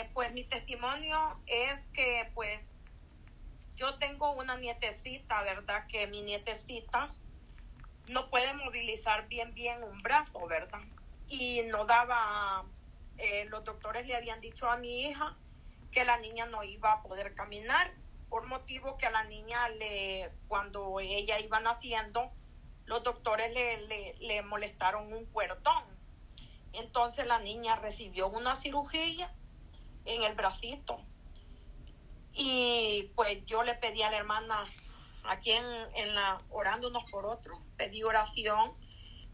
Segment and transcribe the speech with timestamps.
[0.00, 2.72] Este, pues mi testimonio es que pues
[3.76, 5.86] yo tengo una nietecita, ¿verdad?
[5.88, 7.14] Que mi nietecita
[8.08, 10.80] no puede movilizar bien bien un brazo, ¿verdad?
[11.28, 12.64] Y no daba,
[13.18, 15.36] eh, los doctores le habían dicho a mi hija
[15.92, 17.92] que la niña no iba a poder caminar
[18.28, 22.30] por motivo que a la niña le, cuando ella iba naciendo,
[22.86, 25.84] los doctores le, le, molestaron un cuerdón.
[26.72, 29.34] Entonces la niña recibió una cirugía
[30.04, 31.00] en el bracito.
[32.32, 34.64] Y pues yo le pedí a la hermana
[35.24, 35.64] aquí en,
[35.94, 38.72] en la orando unos por otros, pedí oración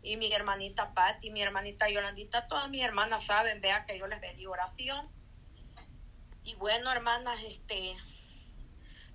[0.06, 4.20] y mi hermanita Patti, mi hermanita Yolandita, todas mis hermanas saben, vea que yo les
[4.20, 5.08] pedí oración.
[6.44, 7.96] Y bueno, hermanas, este,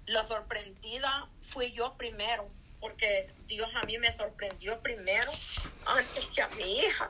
[0.05, 2.49] la sorprendida fui yo primero,
[2.81, 5.31] porque Dios a mí me sorprendió primero
[5.85, 7.09] antes que a mi hija.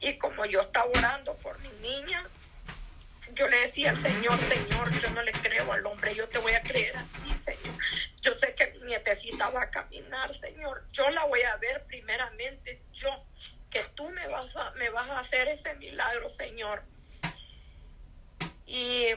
[0.00, 2.26] Y como yo estaba orando por mi niña,
[3.34, 6.52] yo le decía al Señor, Señor, yo no le creo al hombre, yo te voy
[6.52, 7.74] a creer así, Señor.
[8.20, 10.84] Yo sé que mi nietecita va a caminar, Señor.
[10.92, 13.08] Yo la voy a ver primeramente, yo,
[13.70, 16.82] que tú me vas a, me vas a hacer ese milagro, Señor.
[18.66, 19.08] Y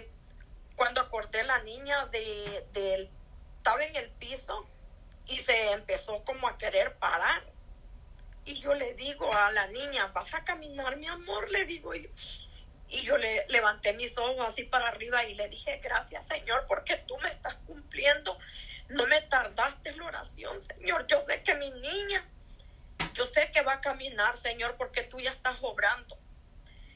[0.76, 3.10] cuando acordé la niña de, de,
[3.58, 4.68] estaba en el piso
[5.28, 7.44] y se empezó como a querer parar.
[8.46, 12.10] Y yo le digo a la niña, vas a caminar, mi amor, le digo yo.
[12.90, 16.98] Y yo le levanté mis ojos así para arriba y le dije, gracias Señor, porque
[17.08, 18.38] tú me estás cumpliendo.
[18.90, 21.06] No me tardaste la oración, Señor.
[21.08, 22.26] Yo sé que mi niña,
[23.14, 26.16] yo sé que va a caminar, Señor, porque tú ya estás obrando.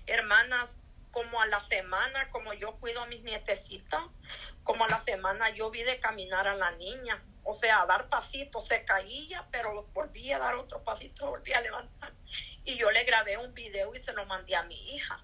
[0.07, 0.75] Hermanas,
[1.11, 4.03] como a la semana, como yo cuido a mis nietecitas,
[4.63, 8.67] como a la semana yo vi de caminar a la niña, o sea, dar pasitos,
[8.67, 12.11] se caía, pero volví a dar otro pasito, volví a levantar.
[12.65, 15.19] Y yo le grabé un video y se lo mandé a mi hija.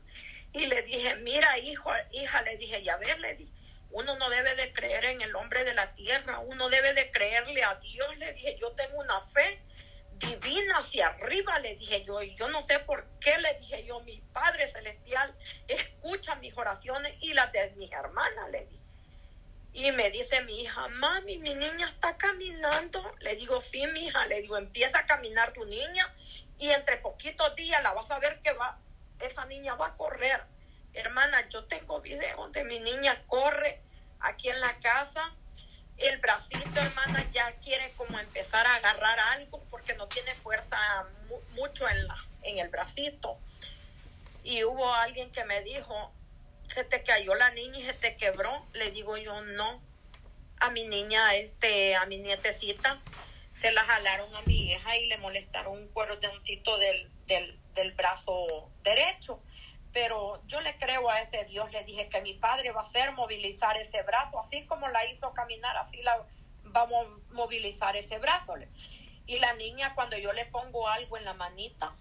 [0.53, 3.51] Y le dije, mira, hijo, hija, le dije, ya ves, le dije,
[3.91, 7.63] uno no debe de creer en el hombre de la tierra, uno debe de creerle
[7.63, 9.61] a Dios, le dije, yo tengo una fe
[10.19, 14.01] divina hacia arriba, le dije yo, y yo no sé por qué le dije yo,
[14.01, 15.33] mi Padre Celestial
[15.67, 18.79] escucha mis oraciones y las de mis hermanas, le dije.
[19.71, 23.15] Y me dice mi hija, mami, mi niña está caminando.
[23.19, 26.13] Le digo, sí, mi hija, le digo, empieza a caminar tu niña
[26.57, 28.77] y entre poquitos días la vas a ver que va,
[29.19, 30.41] esa niña va a correr.
[30.93, 33.81] Hermana, yo tengo videos de mi niña corre
[34.19, 35.31] aquí en la casa
[35.99, 40.77] el bracito, hermana, ya quiere como empezar a agarrar algo porque no tiene fuerza
[41.55, 43.37] mucho en, la, en el bracito.
[44.43, 46.11] Y hubo alguien que me dijo,
[46.73, 48.65] se te cayó la niña y se te quebró.
[48.73, 49.81] Le digo yo, no.
[50.61, 52.99] A mi niña, este, a mi nietecita,
[53.59, 58.69] se la jalaron a mi hija y le molestaron un cordoncito del, del, del brazo
[58.83, 59.39] derecho
[59.93, 63.11] pero yo le creo a ese Dios, le dije que mi padre va a hacer
[63.13, 66.23] movilizar ese brazo, así como la hizo caminar, así la
[66.63, 68.53] vamos a movilizar ese brazo.
[69.25, 71.93] Y la niña, cuando yo le pongo algo en la manita,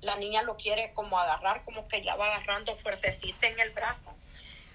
[0.00, 4.12] la niña lo quiere como agarrar, como que ya va agarrando fuertecita en el brazo.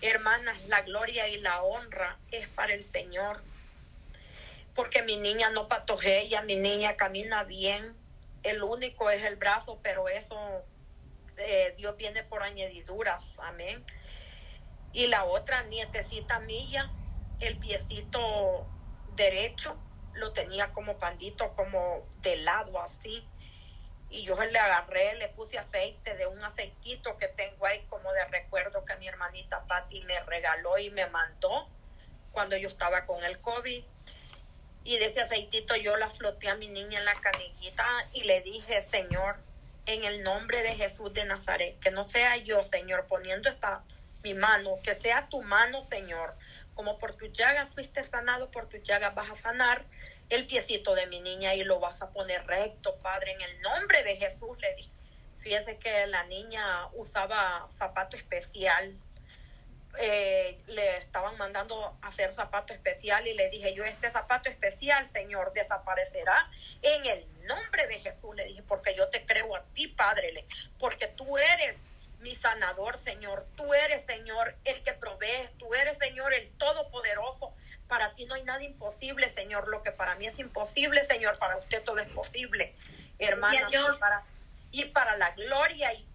[0.02, 3.42] Hermanas, la gloria y la honra es para el Señor.
[4.74, 7.96] Porque mi niña no patojea, mi niña camina bien.
[8.48, 10.64] El único es el brazo, pero eso
[11.36, 13.84] eh, Dios viene por añadiduras, amén.
[14.94, 16.90] Y la otra nietecita mía,
[17.42, 18.66] el piecito
[19.18, 19.76] derecho
[20.16, 23.28] lo tenía como pandito, como de lado así.
[24.10, 28.24] Y yo le agarré, le puse aceite de un aceitito que tengo ahí como de
[28.28, 31.70] recuerdo que mi hermanita Patti me regaló y me mandó
[32.32, 33.84] cuando yo estaba con el COVID.
[34.88, 38.40] Y de ese aceitito yo la floté a mi niña en la canillita y le
[38.40, 39.36] dije, Señor,
[39.86, 41.78] en el nombre de Jesús de Nazaret.
[41.82, 43.84] Que no sea yo, Señor, poniendo esta
[44.24, 46.36] mi mano, que sea tu mano, Señor.
[46.74, 49.84] Como por tus llagas fuiste sanado, por tus llagas vas a sanar
[50.30, 54.04] el piecito de mi niña y lo vas a poner recto, Padre, en el nombre
[54.04, 54.92] de Jesús, le dije.
[55.40, 58.96] Fíjese que la niña usaba zapato especial.
[60.00, 65.54] Eh, le estaban mandando hacer zapato especial y le dije yo, este zapato especial, Señor,
[65.54, 66.52] desaparecerá
[66.84, 70.46] en el nombre de Jesús, le dije, porque yo te creo a ti, Padre,
[70.78, 71.76] porque tú eres
[72.20, 73.46] mi sanador, Señor.
[73.56, 75.50] Tú eres, Señor, el que provee.
[75.58, 77.54] Tú eres, Señor, el todopoderoso.
[77.88, 79.68] Para ti no hay nada imposible, Señor.
[79.68, 82.74] Lo que para mí es imposible, Señor, para usted todo es posible,
[83.20, 83.72] hermanas.
[83.72, 84.24] Y para,
[84.72, 86.07] y para la gloria y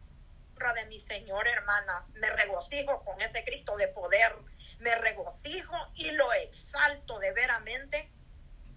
[0.73, 4.33] de mi Señor, hermanas, me regocijo con ese Cristo de poder.
[4.79, 8.09] Me regocijo y lo exalto de veramente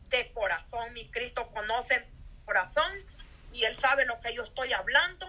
[0.10, 0.94] de corazón.
[0.94, 2.04] Mi Cristo conoce
[2.46, 2.92] corazón
[3.54, 5.28] y Él sabe lo que yo estoy hablando.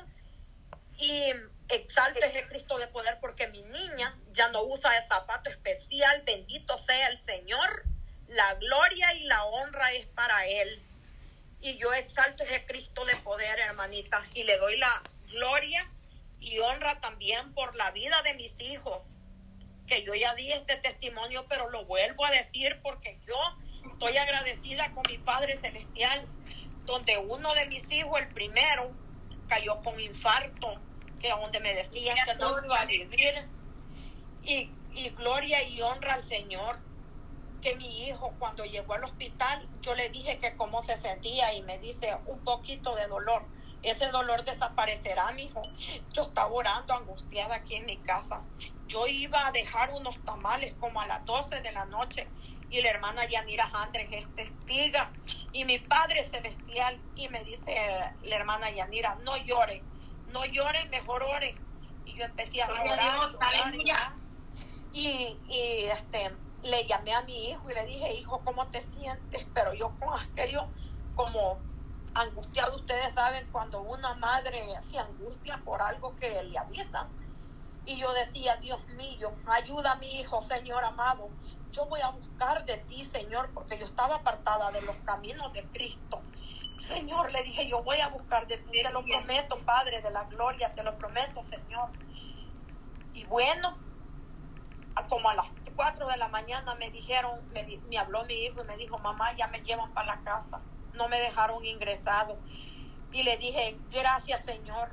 [0.97, 1.31] Y
[1.69, 6.79] exalte ese Cristo de poder porque mi niña ya no usa el zapato especial, bendito
[6.79, 7.85] sea el Señor,
[8.29, 10.82] la gloria y la honra es para Él.
[11.61, 15.87] Y yo exalto ese Cristo de poder, hermanita, y le doy la gloria
[16.41, 19.05] y honra también por la vida de mis hijos,
[19.87, 23.37] que yo ya di este testimonio, pero lo vuelvo a decir porque yo
[23.85, 26.27] estoy agradecida con mi Padre Celestial,
[26.85, 28.91] donde uno de mis hijos, el primero,
[29.49, 30.81] cayó con infarto,
[31.21, 33.49] que donde me decían que no iba a vivir.
[34.43, 36.79] Y, y gloria y honra al Señor,
[37.62, 41.62] que mi hijo cuando llegó al hospital, yo le dije que cómo se sentía y
[41.62, 43.44] me dice un poquito de dolor.
[43.82, 45.62] Ese dolor desaparecerá, mi hijo.
[46.12, 48.43] Yo estaba orando angustiada aquí en mi casa.
[48.87, 52.28] Yo iba a dejar unos tamales como a las 12 de la noche
[52.69, 55.12] y la hermana Yanira Andrés es testiga
[55.52, 57.75] y mi Padre Celestial y me dice
[58.23, 59.82] la hermana Yanira, no llore,
[60.29, 61.55] no llore, mejor ore.
[62.05, 63.31] Y yo empecé a orar,
[64.93, 66.31] y, y este,
[66.62, 69.46] le llamé a mi hijo y le dije, hijo, ¿cómo te sientes?
[69.52, 70.69] Pero yo con aquello
[71.14, 71.58] como
[72.21, 77.09] angustiado, ustedes saben cuando una madre se angustia por algo que le avisan.
[77.85, 81.31] Y yo decía, Dios mío, ayuda a mi hijo, Señor amado
[81.77, 85.63] yo voy a buscar de ti, Señor, porque yo estaba apartada de los caminos de
[85.65, 86.23] Cristo.
[86.81, 90.25] Señor, le dije, yo voy a buscar de ti, te lo prometo, Padre de la
[90.25, 91.91] gloria, te lo prometo, Señor.
[93.13, 93.77] Y bueno,
[95.11, 98.67] como a las 4 de la mañana me dijeron, me, me habló mi hijo y
[98.67, 100.61] me dijo, mamá, ya me llevan para la casa.
[100.96, 102.37] No me dejaron ingresado.
[103.12, 104.90] Y le dije, gracias, Señor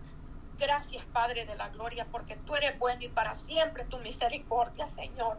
[0.60, 5.38] Gracias, Padre de la Gloria, porque tú eres bueno y para siempre tu misericordia, Señor.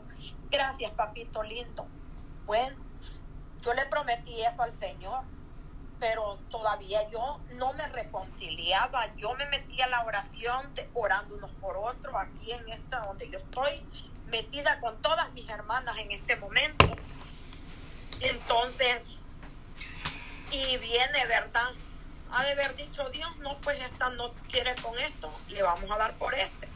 [0.51, 1.87] Gracias, papito lindo.
[2.47, 2.77] Bueno,
[3.63, 5.23] yo le prometí eso al Señor,
[6.01, 9.15] pero todavía yo no me reconciliaba.
[9.17, 13.39] Yo me metía a la oración, orando unos por otros, aquí en esta donde yo
[13.39, 13.83] estoy,
[14.27, 16.87] metida con todas mis hermanas en este momento.
[18.21, 19.07] Entonces,
[20.51, 21.73] y viene, ¿verdad?
[22.35, 25.97] ha de haber dicho Dios, no, pues esta no quiere con esto, le vamos a
[25.97, 26.69] dar por este.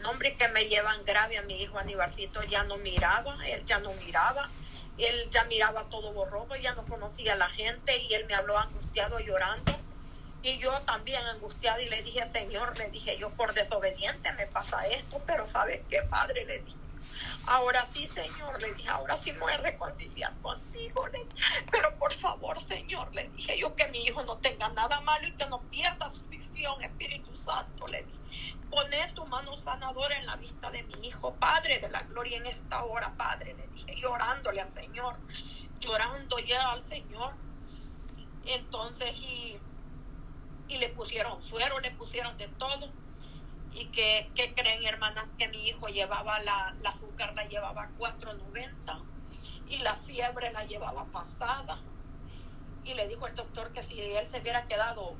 [0.00, 3.92] Nombre que me llevan grave a mi hijo Aníbalcito, ya no miraba, él ya no
[3.92, 4.48] miraba,
[4.96, 8.58] él ya miraba todo borroso, ya no conocía a la gente y él me habló
[8.58, 9.76] angustiado llorando.
[10.42, 14.86] Y yo también angustiada y le dije, Señor, le dije yo por desobediente me pasa
[14.86, 16.44] esto, pero ¿sabes qué, Padre?
[16.46, 16.78] Le dije,
[17.46, 21.06] Ahora sí, Señor, le dije, ahora sí me voy a reconciliar contigo.
[21.08, 21.18] Le
[21.70, 25.36] Pero por favor, Señor, le dije yo que mi hijo no tenga nada malo y
[25.36, 28.20] que no pierda su visión, Espíritu Santo, le dije.
[28.70, 32.46] Poner tu mano sanadora en la vista de mi hijo, Padre de la gloria en
[32.46, 35.16] esta hora, Padre, le dije, llorándole al Señor,
[35.78, 37.34] llorando ya al Señor.
[38.44, 39.56] Entonces, y,
[40.68, 42.92] y le pusieron suero, le pusieron de todo
[43.76, 49.02] y que, creen hermanas que mi hijo llevaba la, azúcar la llevaba 4.90
[49.68, 51.78] y la fiebre la llevaba pasada
[52.84, 55.14] y le dijo el doctor que si él se hubiera quedado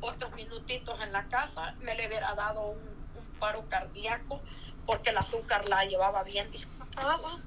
[0.00, 2.94] otros minutitos en la casa me le hubiera dado un,
[3.40, 4.40] paro cardíaco
[4.86, 7.38] porque el azúcar la llevaba bien disparada.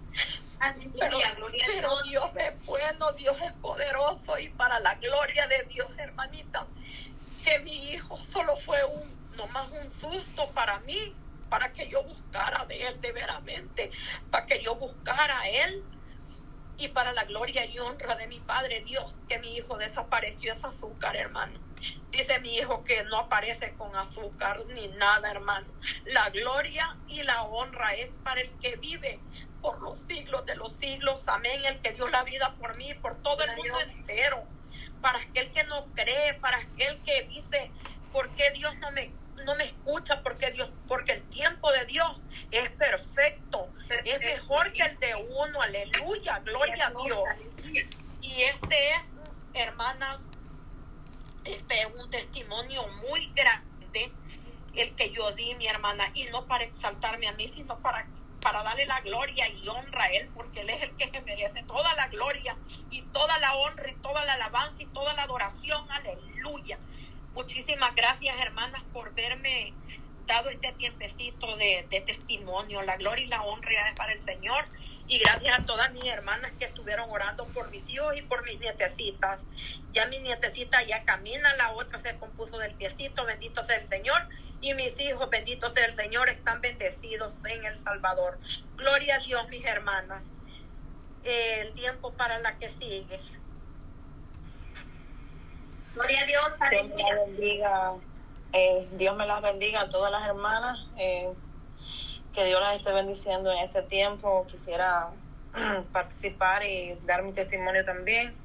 [0.99, 1.17] Pero,
[1.65, 6.67] pero Dios es bueno, Dios es poderoso y para la gloria de Dios, hermanita,
[7.45, 9.16] que mi hijo solo fue un
[9.47, 11.13] más un susto para mí,
[11.49, 13.91] para que yo buscara de Él de veramente,
[14.31, 15.83] para que yo buscara a Él
[16.77, 20.67] y para la gloria y honra de mi Padre Dios, que mi hijo desapareció ese
[20.67, 21.59] azúcar, hermano.
[22.11, 25.67] Dice mi hijo que no aparece con azúcar ni nada, hermano.
[26.05, 29.19] La gloria y la honra es para el que vive
[29.61, 31.27] por los siglos de los siglos.
[31.27, 31.65] Amén.
[31.65, 34.43] El que dio la vida por mí, por todo el mundo entero.
[35.01, 37.71] Para aquel que no cree, para aquel que dice,
[38.11, 39.11] ¿por qué Dios no me
[39.45, 42.19] no me escucha porque Dios, porque el tiempo de Dios
[42.51, 43.69] es perfecto,
[44.03, 47.23] es mejor que el de uno, aleluya, gloria a Dios.
[48.21, 48.99] Y este es,
[49.53, 50.21] hermanas,
[51.45, 54.11] este es un testimonio muy grande
[54.73, 58.05] el que yo di, mi hermana, y no para exaltarme a mí, sino para,
[58.41, 61.95] para darle la gloria y honra a Él, porque Él es el que merece toda
[61.95, 62.55] la gloria
[62.91, 66.77] y toda la honra y toda la alabanza y toda la adoración, aleluya.
[67.37, 69.71] Muchísimas gracias, hermanas, por verme
[70.25, 72.81] dado este tiempecito de, testimonio.
[72.81, 74.65] La gloria y la honra es para el Señor.
[75.07, 78.59] Y gracias a todas mis hermanas que estuvieron orando por mis hijos y por mis
[78.59, 79.45] nietecitas.
[79.91, 84.27] Ya mi nietecita ya camina, la otra se compuso del piecito, bendito sea el Señor.
[84.59, 88.39] Y mis hijos, bendito sea el Señor, están bendecidos en el Salvador.
[88.77, 90.25] Gloria a Dios, mis hermanas.
[91.23, 93.19] El tiempo para la que sigue.
[95.97, 97.93] Gloria a Dios, Dios me bendiga,
[98.53, 100.77] eh, Dios me las bendiga a todas las hermanas.
[100.95, 101.33] Eh,
[102.35, 104.45] que Dios las esté bendiciendo en este tiempo.
[104.45, 105.09] Quisiera
[105.91, 108.35] participar y dar mi testimonio también.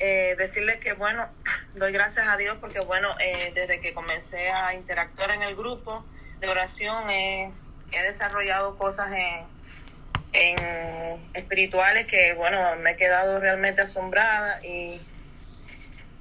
[0.00, 1.28] Eh, decirles que, bueno,
[1.74, 6.04] doy gracias a Dios porque, bueno, eh, desde que comencé a interactuar en el grupo
[6.40, 7.52] de oración, he
[8.02, 9.46] desarrollado cosas en,
[10.32, 15.00] en espirituales que, bueno, me he quedado realmente asombrada y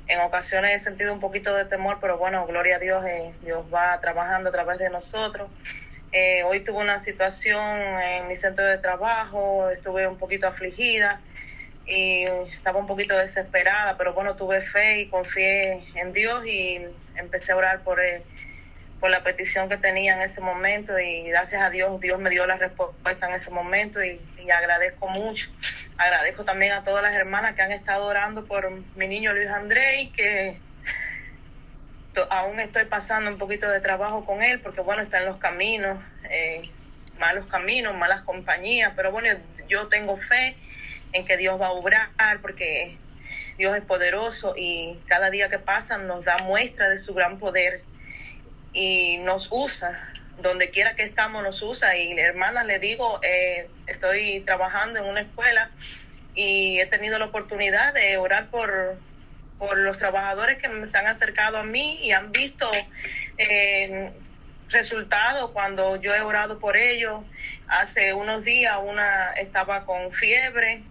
[0.07, 3.65] en ocasiones he sentido un poquito de temor, pero bueno, gloria a Dios, eh, Dios
[3.73, 5.49] va trabajando a través de nosotros.
[6.11, 11.21] Eh, hoy tuve una situación en mi centro de trabajo, estuve un poquito afligida
[11.85, 16.85] y estaba un poquito desesperada, pero bueno, tuve fe y confié en Dios y
[17.15, 18.23] empecé a orar por él
[19.05, 22.47] por la petición que tenía en ese momento y gracias a Dios, Dios me dio
[22.47, 24.19] la respuesta en ese momento y,
[24.49, 25.51] agradezco mucho.
[25.95, 30.11] Agradezco también a todas las hermanas que han estado orando por mi niño Luis André
[30.15, 30.57] que
[32.31, 36.03] aún estoy pasando un poquito de trabajo con él porque bueno, está en los caminos,
[36.31, 36.67] eh,
[37.19, 39.27] malos caminos, malas compañías, pero bueno,
[39.67, 40.57] yo tengo fe
[41.13, 42.09] en que Dios va a obrar
[42.41, 42.97] porque
[43.59, 47.83] Dios es poderoso y cada día que pasa nos da muestra de su gran poder
[48.75, 51.95] y nos usa, donde quiera que estamos nos usa.
[51.95, 55.71] Y hermanas, le digo, eh, estoy trabajando en una escuela
[56.35, 58.99] y he tenido la oportunidad de orar por,
[59.57, 62.69] por los trabajadores que se han acercado a mí y han visto
[63.37, 64.11] eh,
[64.69, 67.23] resultados cuando yo he orado por ellos.
[67.67, 70.83] Hace unos días una estaba con fiebre,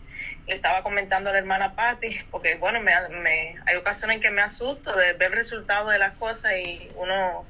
[0.46, 4.30] le estaba comentando a la hermana Patti, porque bueno, me, me, hay ocasiones en que
[4.30, 7.46] me asusto de ver el resultado de las cosas y uno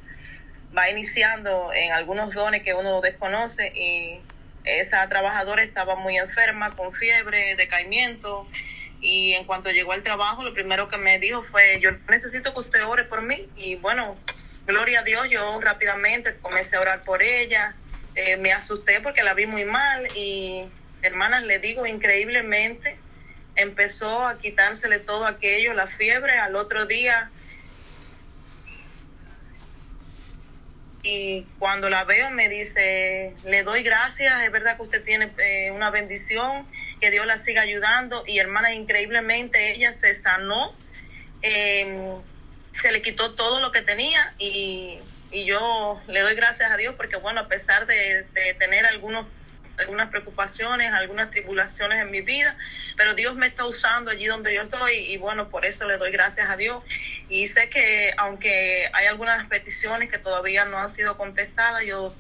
[0.77, 4.21] va iniciando en algunos dones que uno desconoce y
[4.65, 8.49] esa trabajadora estaba muy enferma, con fiebre, decaimiento.
[9.01, 12.61] Y en cuanto llegó al trabajo lo primero que me dijo fue yo necesito que
[12.61, 14.17] usted ore por mí y bueno,
[14.67, 17.75] gloria a Dios, yo rápidamente comencé a orar por ella,
[18.15, 20.65] eh, me asusté porque la vi muy mal y
[21.03, 22.97] hermanas le digo increíblemente
[23.57, 27.31] empezó a quitársele todo aquello, la fiebre, al otro día
[31.05, 35.71] y cuando la veo me dice, le doy gracias, es verdad que usted tiene eh,
[35.71, 36.67] una bendición,
[36.99, 40.75] que Dios la siga ayudando y hermana, increíblemente ella se sanó,
[41.43, 42.23] em,
[42.73, 44.99] se le quitó todo lo que tenía y,
[45.31, 49.27] y, yo le doy gracias a Dios porque bueno, a pesar de, de tener algunos
[49.79, 52.57] algunas preocupaciones, algunas tribulaciones en mi vida,
[52.97, 56.13] pero Dios me está usando allí donde yo estoy y bueno, por eso le doy
[56.13, 56.83] gracias a Dios.
[57.29, 62.15] Y sé que aunque hay algunas peticiones que todavía no han sido contestadas, yo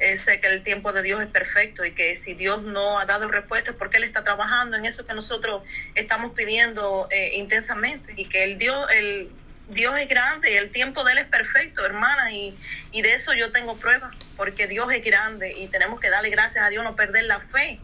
[0.00, 3.04] eh, sé que el tiempo de Dios es perfecto y que si Dios no ha
[3.04, 5.62] dado respuesta es porque Él está trabajando en eso que nosotros
[5.94, 9.30] estamos pidiendo eh, intensamente y que el Dios, el
[9.68, 12.56] Dios es grande y el tiempo de Él es perfecto, hermana, y,
[12.92, 16.64] y de eso yo tengo pruebas, porque Dios es grande y tenemos que darle gracias
[16.64, 17.78] a Dios, no perder la fe.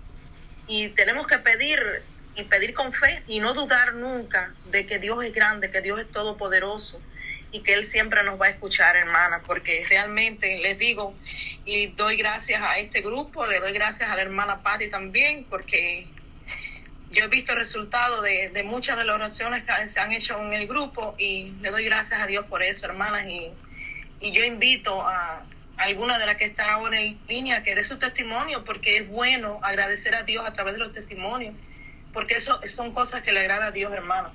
[0.67, 2.03] Y tenemos que pedir
[2.37, 6.01] y pedir con fe y no dudar nunca de que Dios es grande, que Dios
[6.01, 7.01] es todopoderoso
[7.51, 11.15] y que Él siempre nos va a escuchar, hermana, porque realmente les digo
[11.65, 16.07] y doy gracias a este grupo, le doy gracias a la hermana Patti también, porque
[17.11, 20.53] yo he visto resultados de, de, muchas de las oraciones que se han hecho en
[20.53, 23.27] el grupo y le doy gracias a Dios por eso, hermanas.
[23.27, 23.51] Y,
[24.21, 25.45] y yo invito a,
[25.77, 29.61] alguna de las que está ahora en línea que dé su testimonio, porque es bueno
[29.63, 31.55] agradecer a Dios a través de los testimonios,
[32.17, 34.31] porque eso son cosas que le agrada a Dios, hermano.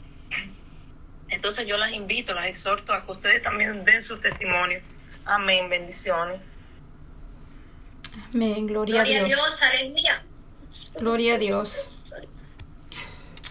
[1.29, 4.81] Entonces yo las invito, las exhorto a que ustedes también den su testimonio.
[5.25, 6.39] Amén, bendiciones.
[8.31, 9.39] Amén, gloria, gloria a Dios.
[9.39, 10.23] Dios, aleluya.
[10.99, 11.89] Gloria a Dios.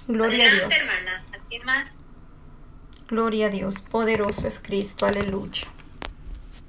[0.06, 0.88] Gloria Adelante, a Dios.
[0.88, 1.25] hermana.
[1.50, 1.96] ¿Qué más?
[3.08, 3.80] Gloria a Dios.
[3.80, 5.06] Poderoso es Cristo.
[5.06, 5.66] Aleluya.